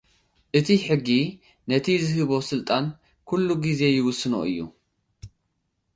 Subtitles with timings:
[0.57, 1.07] እቲ ሕጊ፡
[1.69, 2.85] ነቲ ዝሃቦ ስልጣን
[3.27, 4.59] ኩሉ ግዜ ይውስኖ እዩ።